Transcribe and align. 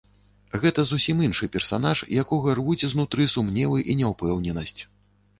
Гэта 0.61 0.83
зусім 0.91 1.17
іншы 1.25 1.49
персанаж, 1.55 1.99
якога 2.21 2.55
рвуць 2.59 2.87
знутры 2.93 3.27
сумневы 3.33 3.83
і 3.95 3.97
няўпэўненасць. 4.01 4.81